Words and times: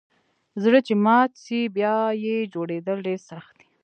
زړه 0.63 0.79
چي 0.87 0.93
مات 1.05 1.31
سي 1.43 1.59
بیا 1.75 1.95
یه 2.25 2.35
جوړیدل 2.53 2.97
ډیر 3.07 3.19
سخت 3.29 3.53
دئ 3.59 3.65